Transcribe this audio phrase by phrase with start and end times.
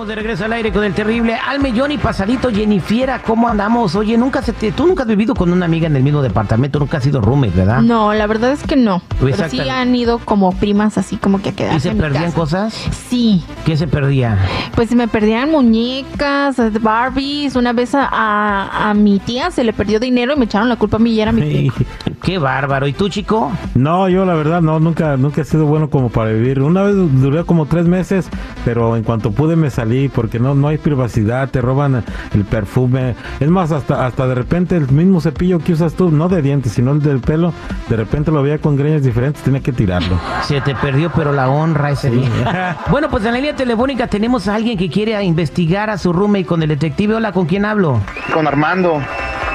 [0.00, 3.94] Estamos de regreso al aire con el terrible al millón y pasadito Jennifiera, ¿cómo andamos?
[3.96, 6.78] Oye, nunca se te, tú nunca has vivido con una amiga en el mismo departamento,
[6.78, 7.82] nunca has sido roommate, ¿verdad?
[7.82, 9.02] No, la verdad es que no.
[9.20, 11.96] Pues Pero sí han ido como primas así como que a quedarse ¿Y se en
[11.96, 12.34] mi perdían casa.
[12.36, 12.72] cosas?
[13.10, 14.38] Sí, ¿Qué se perdía?
[14.74, 17.54] pues me perdían muñecas, Barbies.
[17.56, 20.76] Una vez a, a- a mi tía se le perdió dinero y me echaron la
[20.76, 21.72] culpa a mí y era mi tía.
[22.22, 22.86] Qué bárbaro.
[22.86, 23.52] ¿Y tú, chico?
[23.74, 26.60] No, yo la verdad no, nunca, nunca he sido bueno como para vivir.
[26.62, 28.30] Una vez duré como tres meses,
[28.64, 33.14] pero en cuanto pude me salí porque no, no hay privacidad, te roban el perfume.
[33.38, 36.72] Es más, hasta, hasta de repente el mismo cepillo que usas tú, no de dientes,
[36.72, 37.52] sino el del pelo,
[37.88, 40.18] de repente lo veía con greñas diferentes, tenía que tirarlo.
[40.42, 42.78] Se te perdió, pero la honra ese día.
[42.90, 46.46] bueno, pues en la línea telefónica tenemos a alguien que quiere investigar a su roommate
[46.46, 47.14] con el detective.
[47.14, 48.00] Hola, ¿con quién hablo?
[48.32, 49.02] con Armando.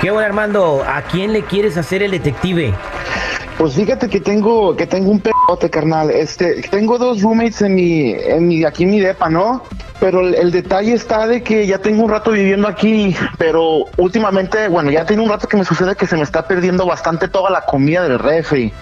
[0.02, 0.84] ¿Qué bueno, Armando?
[0.86, 2.74] ¿A quién le quieres hacer el detective?
[3.58, 6.12] Pues fíjate que tengo que tengo un pedote, carnal.
[6.12, 9.64] Este, tengo dos roommates en mi en mi aquí en mi depa, ¿no?
[10.00, 14.68] Pero el, el detalle está de que ya tengo un rato viviendo aquí, pero últimamente,
[14.68, 17.50] bueno, ya tiene un rato que me sucede que se me está perdiendo bastante toda
[17.50, 18.74] la comida del refri.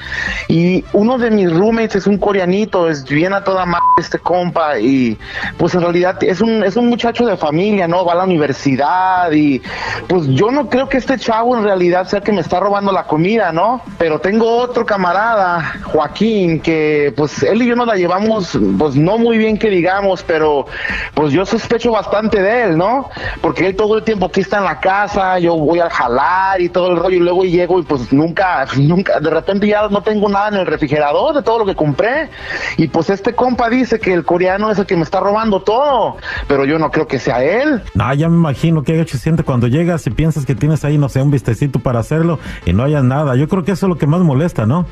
[0.47, 4.79] Y uno de mis roommates es un coreanito, es bien a toda madre este compa
[4.79, 5.18] y
[5.57, 8.06] pues en realidad es un es un muchacho de familia, ¿no?
[8.06, 9.62] Va a la universidad y
[10.07, 13.03] pues yo no creo que este chavo en realidad sea que me está robando la
[13.03, 13.81] comida, ¿no?
[13.97, 19.18] Pero tengo otro camarada, Joaquín, que pues él y yo nos la llevamos pues no
[19.18, 20.66] muy bien que digamos, pero
[21.14, 23.09] pues yo sospecho bastante de él, ¿no?
[23.41, 26.69] Porque él todo el tiempo aquí está en la casa, yo voy al jalar y
[26.69, 30.30] todo el rollo y luego llego y pues nunca, nunca, de repente ya no tengo
[30.30, 32.30] nada en el refrigerador de todo lo que compré
[32.78, 36.18] y pues este compa dice que el coreano es el que me está robando todo,
[36.47, 37.81] pero yo no creo que sea él.
[38.00, 41.09] Ah, ya me imagino que se siente cuando llegas y piensas que tienes ahí, no
[41.09, 43.35] sé, un vistecito para hacerlo y no haya nada.
[43.35, 44.85] Yo creo que eso es lo que más molesta, ¿no?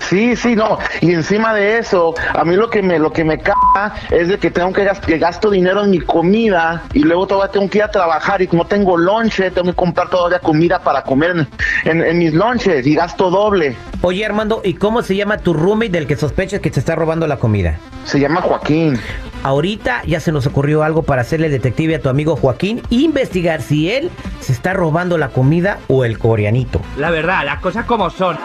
[0.00, 0.78] Sí, sí, no.
[1.00, 4.38] Y encima de eso, a mí lo que me lo que me caga es de
[4.38, 7.84] que tengo que, que gasto dinero en mi comida y luego todavía tengo que ir
[7.84, 11.48] a trabajar y como tengo lonche, tengo que comprar todavía comida para comer en,
[11.84, 13.76] en- en mis lonches y gasto doble.
[14.02, 17.26] Oye, Armando, ¿y cómo se llama tu roommate del que sospechas que te está robando
[17.26, 17.78] la comida?
[18.04, 18.98] Se llama Joaquín.
[19.42, 23.62] Ahorita ya se nos ocurrió algo para hacerle detective a tu amigo Joaquín e investigar
[23.62, 26.80] si él se está robando la comida o el coreanito.
[26.98, 28.36] La verdad, las cosas como son.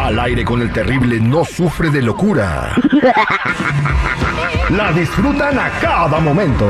[0.00, 2.74] Al aire con el terrible no sufre de locura.
[4.70, 6.66] La disfrutan a cada momento.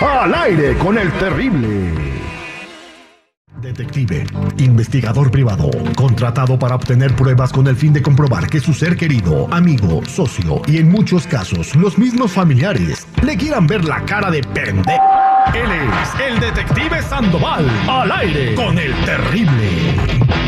[0.00, 1.92] Al aire con el terrible.
[3.60, 4.24] Detective,
[4.58, 9.52] investigador privado, contratado para obtener pruebas con el fin de comprobar que su ser querido,
[9.52, 14.42] amigo, socio y en muchos casos los mismos familiares le quieran ver la cara de
[14.42, 14.96] pende.
[15.52, 20.47] Él es el detective Sandoval, al aire con el terrible.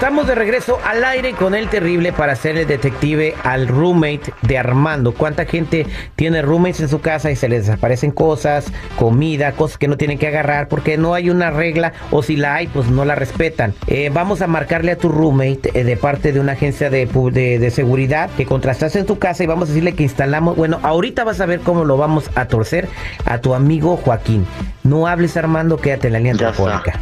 [0.00, 5.12] Estamos de regreso al aire con el terrible para hacerle detective al roommate de Armando.
[5.12, 5.84] ¿Cuánta gente
[6.16, 10.16] tiene roommates en su casa y se les desaparecen cosas, comida, cosas que no tienen
[10.16, 13.74] que agarrar porque no hay una regla o si la hay, pues no la respetan?
[13.88, 17.58] Eh, vamos a marcarle a tu roommate eh, de parte de una agencia de, de,
[17.58, 20.56] de seguridad que contrastaste en tu casa y vamos a decirle que instalamos.
[20.56, 22.88] Bueno, ahorita vas a ver cómo lo vamos a torcer
[23.26, 24.46] a tu amigo Joaquín.
[24.82, 26.98] No hables, Armando, quédate en la línea telefónica.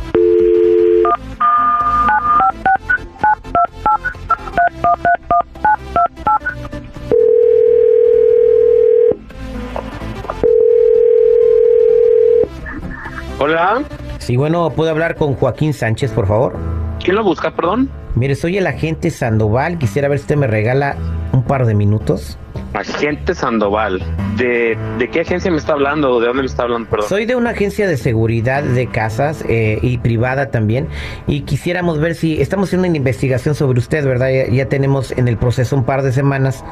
[13.40, 13.85] Hola,
[14.19, 16.56] Sí, bueno, ¿puedo hablar con Joaquín Sánchez, por favor?
[17.02, 17.88] ¿quién lo busca, perdón?
[18.17, 19.79] Mire, soy el agente Sandoval.
[19.79, 20.96] Quisiera ver si usted me regala
[21.32, 22.37] un par de minutos.
[22.75, 24.02] Agente Sandoval.
[24.37, 26.20] ¿De, de qué agencia me está hablando?
[26.20, 27.08] ¿De dónde me está hablando, perdón?
[27.08, 30.88] Soy de una agencia de seguridad de casas eh, y privada también.
[31.26, 34.31] Y quisiéramos ver si estamos haciendo una investigación sobre usted, ¿verdad?
[34.31, 36.64] Ya, ya tenemos en el proceso un par de semanas.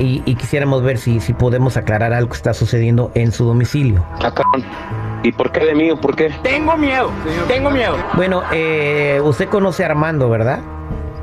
[0.00, 4.04] Y, y quisiéramos ver si, si podemos aclarar algo que está sucediendo en su domicilio.
[4.22, 4.32] Ah.
[5.22, 6.30] ¿Y por qué de mí o por qué?
[6.42, 7.10] Tengo miedo,
[7.46, 7.96] tengo miedo.
[8.14, 10.60] Bueno, eh, usted conoce a Armando, ¿verdad?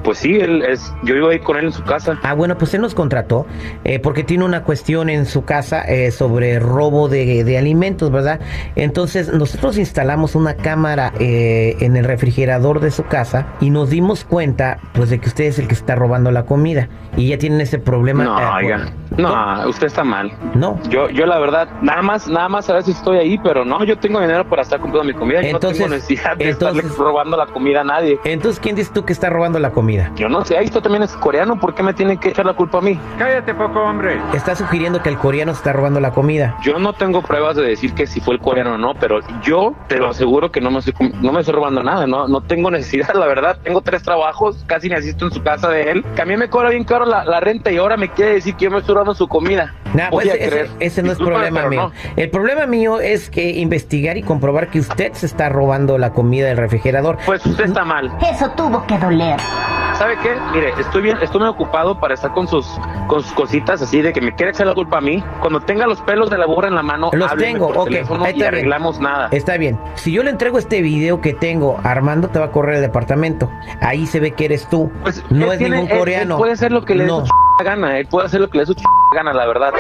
[0.08, 2.18] Pues sí, él es, yo iba ahí con él en su casa.
[2.24, 3.46] Ah, bueno, pues él nos contrató
[3.84, 8.40] eh, porque tiene una cuestión en su casa eh, sobre robo de, de alimentos, ¿verdad?
[8.78, 14.24] Entonces nosotros instalamos una cámara eh, en el refrigerador de su casa y nos dimos
[14.24, 16.88] cuenta, pues, de que usted es el que está robando la comida
[17.18, 18.24] y ya tienen ese problema.
[18.24, 20.32] No, eh, oiga, por- no, usted está mal.
[20.54, 20.80] No.
[20.90, 23.98] Yo, yo la verdad, nada más, nada más a veces estoy ahí, pero no, yo
[23.98, 26.98] tengo dinero para estar comprando mi comida y Entonces- no tengo necesidad de estarle entonces-
[27.00, 28.20] robando la comida a nadie.
[28.24, 30.12] Entonces, ¿quién dices tú que está robando la comida?
[30.16, 32.54] Yo no sé, ahí esto también es coreano, ¿por qué me tienen que echar la
[32.54, 33.00] culpa a mí?
[33.18, 34.20] Cállate poco, hombre.
[34.34, 36.56] Está sugiriendo que el coreano está robando la comida.
[36.64, 39.74] Yo no tengo pruebas de decir que si fue el coreano o no, pero yo
[39.88, 42.70] te lo aseguro que no me estoy, no me estoy robando nada, no, no tengo
[42.72, 43.58] necesidad, la verdad.
[43.64, 46.06] Tengo tres trabajos, casi me asisto en su casa de él.
[46.16, 48.56] Que a mí me cobra bien caro la, la renta y ahora me quiere decir
[48.56, 49.74] que yo me estoy robando su comida.
[49.94, 50.28] Nah, pues
[50.80, 51.82] ese, no es problema mío.
[51.84, 51.92] no.
[52.16, 56.48] El problema mío es que investigar y comprobar que usted se está robando la comida
[56.48, 57.18] del refrigerador.
[57.26, 58.12] Pues usted está mal.
[58.32, 59.40] Eso tuvo que doler.
[59.98, 60.30] ¿Sabe qué?
[60.54, 62.68] Mire, estoy bien, estoy muy ocupado para estar con sus,
[63.08, 65.24] con sus cositas así de que me quiere echar la culpa a mí.
[65.42, 67.84] Cuando tenga los pelos de la burra en la mano, Los tengo, por ok.
[67.86, 68.54] teléfono ahí y está bien.
[68.54, 69.30] arreglamos nada.
[69.32, 69.80] Está bien.
[69.96, 73.50] Si yo le entrego este video que tengo, Armando te va a correr el departamento.
[73.82, 74.92] Ahí se ve que eres tú.
[75.02, 76.38] Pues, no es tiene- ningún él- él coreano.
[76.38, 77.22] puede hacer lo que le dé No.
[77.26, 78.84] su ch- gana, él puede hacer lo que le dé su ch-
[79.14, 79.74] gana, la verdad.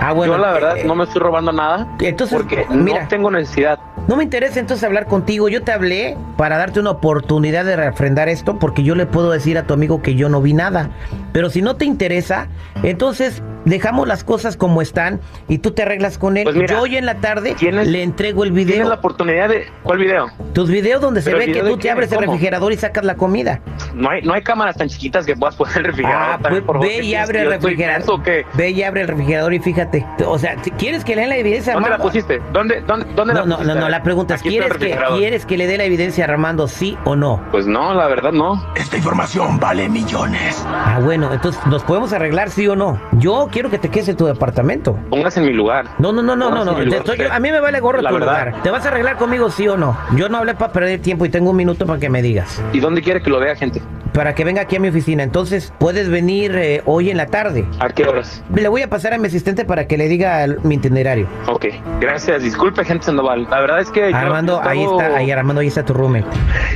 [0.00, 0.34] Ah, bueno.
[0.34, 3.02] Yo la verdad eh, no me estoy robando nada Entonces, porque mira.
[3.02, 3.78] no tengo necesidad.
[4.08, 5.48] No me interesa entonces hablar contigo.
[5.48, 9.56] Yo te hablé para darte una oportunidad de refrendar esto porque yo le puedo decir
[9.58, 10.90] a tu amigo que yo no vi nada.
[11.32, 12.48] Pero si no te interesa,
[12.82, 16.44] entonces dejamos las cosas como están y tú te arreglas con él.
[16.44, 18.88] Pues mira, yo hoy en la tarde tienes- le entrego el Tienes video.
[18.88, 20.26] la oportunidad de ¿cuál video?
[20.52, 23.14] Tus videos donde se ¿Pero ve que tú te abres el refrigerador y sacas la
[23.16, 23.60] comida.
[23.94, 26.22] No hay no hay cámaras tan chiquitas que puedas poner el refrigerador.
[26.22, 28.22] Ah, también, pues por favor, ve ¿qué y abre que el refrigerador.
[28.22, 28.46] qué?
[28.54, 30.06] Ve y abre el refrigerador y fíjate.
[30.26, 32.12] O sea, ¿quieres que le den la evidencia a ¿Dónde la Armando?
[32.12, 32.40] pusiste?
[32.52, 33.74] ¿Dónde dónde dónde No, la no, pusiste?
[33.74, 34.96] no, no, la pregunta es, ¿quieres que.
[35.16, 37.40] ¿quieres que le dé la evidencia a Armando, sí o no?
[37.50, 38.64] Pues no, la verdad no.
[38.76, 40.62] Esta información vale millones.
[40.66, 43.00] Ah, bueno, entonces nos podemos arreglar, sí o no.
[43.12, 44.98] Yo quiero que te quedes en tu departamento.
[45.10, 45.84] Póngase en mi lugar.
[45.98, 46.78] No, no, no, no, no, no.
[46.80, 48.46] estoy- a mí me vale gorro La tu verdad.
[48.46, 48.62] lugar.
[48.62, 49.96] ¿Te vas a arreglar conmigo, sí o no?
[50.16, 52.60] Yo no hablé para perder tiempo y tengo un minuto para que me digas.
[52.72, 53.80] ¿Y dónde quiere que lo vea, gente?
[54.12, 55.22] Para que venga aquí a mi oficina.
[55.22, 57.64] Entonces, puedes venir eh, hoy en la tarde.
[57.80, 58.42] ¿A qué horas?
[58.54, 61.26] Le voy a pasar a mi asistente para que le diga el- mi itinerario.
[61.46, 61.66] Ok,
[62.00, 62.42] gracias.
[62.42, 63.46] Disculpe, gente Sandoval.
[63.50, 66.26] La verdad es que Armando, yo ahí está, ahí Armando, ahí está tu roommate.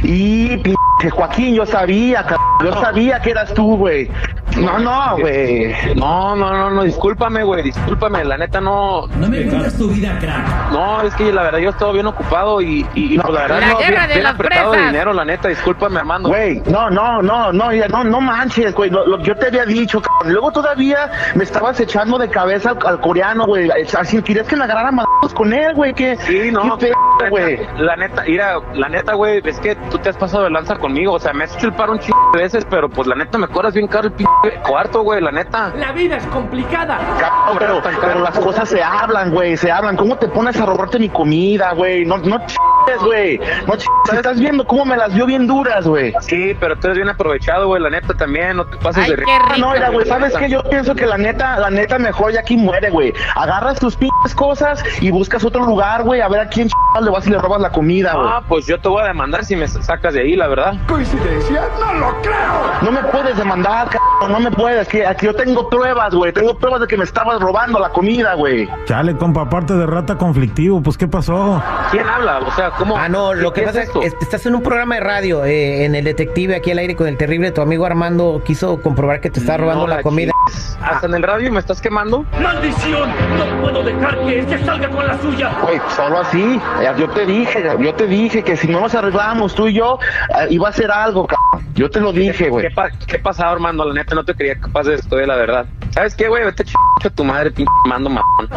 [0.03, 0.75] Y p
[1.11, 2.41] Joaquín, yo sabía, cabrón.
[2.65, 4.11] Yo sabía que eras tú, güey.
[4.57, 5.75] No, no, güey.
[5.95, 9.07] No, no, no, no, discúlpame, güey, discúlpame, la neta no.
[9.17, 10.73] No me cuentes tu vida, crack.
[10.73, 13.61] No, es que la verdad yo estaba bien ocupado y, y, y, pues, la verdad
[13.61, 16.29] La no, guerra bien, de bien las apretado de dinero, la neta, discúlpame, Armando.
[16.29, 18.91] Güey, no, no, no, no, ya, no, no manches, güey.
[18.91, 20.33] Lo, lo- yo te había dicho, cabrón.
[20.33, 23.69] Luego todavía me estabas echando de cabeza al, al coreano, güey.
[23.99, 25.93] Así querías que me agarrara madrazos con él, güey.
[25.95, 26.95] ¿Qué, Sí, no, pedo,
[27.25, 27.67] neta- güey?
[27.79, 31.15] La neta, mira, la neta, güey, es que tú te has pasado de lanza conmigo,
[31.15, 33.39] o sea, me has hecho el paro un chingo de veces, pero pues la neta
[33.39, 34.33] me cobras bien caro el pinche
[34.67, 35.73] cuarto, güey, la neta.
[35.77, 36.99] La vida es complicada.
[37.19, 39.97] Cabrón, pero, pero las cosas se hablan, güey, se hablan.
[39.97, 42.05] ¿Cómo te pones a robarte mi comida, güey?
[42.05, 42.57] No, no chingues,
[43.03, 43.39] güey.
[43.67, 44.13] No chingues.
[44.13, 46.15] Estás viendo cómo me las dio bien duras, güey.
[46.21, 49.17] Sí, pero tú eres bien aprovechado, güey, la neta también, no te pases Ay, de
[49.17, 49.51] qué rico.
[49.51, 50.49] Ah, no, mira, güey, ¿sabes qué?
[50.49, 53.13] Yo pienso que la neta, la neta mejor ya aquí muere, güey.
[53.35, 56.73] Agarras tus pinches cosas y buscas otro lugar, güey, a ver a quién ch...
[57.01, 58.29] le vas y le robas la comida, güey.
[58.29, 60.75] Ah, pues yo te voy a demandar si me sacas de ahí, la verdad.
[60.87, 61.63] ¿Coincidencia?
[61.81, 62.37] No lo creo.
[62.83, 63.89] No me puedes demandar,
[64.29, 64.89] no me puedes.
[64.89, 66.33] Que aquí yo tengo pruebas, güey.
[66.33, 68.69] Tengo pruebas de que me estabas robando la comida, güey.
[68.87, 71.63] Chale, compa, aparte de rata conflictivo, pues ¿qué pasó?
[71.91, 72.39] ¿Quién habla?
[72.39, 72.97] O sea, ¿cómo?
[72.97, 75.85] Ah, no, lo que ¿qué pasa es que estás en un programa de radio, eh,
[75.85, 77.51] en el detective aquí al aire con el terrible.
[77.53, 80.33] Tu amigo Armando quiso comprobar que te está robando No la comida.
[80.83, 82.25] Hasta en el radio me estás quemando.
[82.41, 83.09] ¡Maldición!
[83.39, 85.51] No puedo dejar que este salga con la suya.
[85.63, 86.61] Güey, solo así.
[86.99, 89.99] Yo te dije, yo te dije que si no nos arreglábamos tú y yo,
[90.31, 91.46] eh, iba a ser algo, cabrón.
[91.75, 92.69] Yo te lo dije, güey.
[92.69, 93.85] ¿Qué, pa ¿Qué pasaba, Armando?
[93.85, 95.67] La neta, no te creía capaz de esto, de la verdad.
[95.91, 96.45] ¿Sabes qué, güey?
[96.45, 98.49] Vete ch a tu madre, pinche mando, mamón.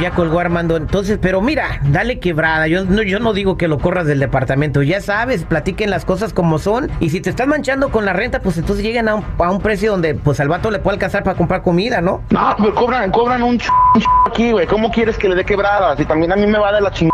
[0.00, 0.76] Ya colgó Armando.
[0.76, 2.66] Entonces, pero mira, dale quebrada.
[2.66, 4.82] Yo no, yo no digo que lo corras del departamento.
[4.82, 6.90] Ya sabes, platiquen las cosas como son.
[7.00, 9.60] Y si te estás manchando con la renta, pues entonces lleguen a un, a un
[9.60, 12.22] precio donde pues al vato le puede alcanzar para comprar comida, ¿no?
[12.30, 13.68] No, pero cobran, cobran un ch...
[13.94, 14.66] un ch- aquí, güey.
[14.66, 15.98] ¿Cómo quieres que le dé quebradas?
[16.00, 17.10] Y también a mí me va de la chingada.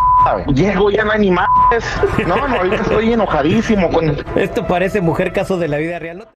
[0.46, 1.46] Llego, ya ni más.
[2.26, 4.16] No, no, ahorita estoy enojadísimo con...
[4.36, 6.26] Esto parece mujer caso de la vida real.